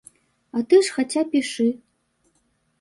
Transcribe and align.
А 0.57 0.63
ты 0.71 0.79
ж 0.87 0.95
хаця 0.97 1.23
пішы. 1.35 1.69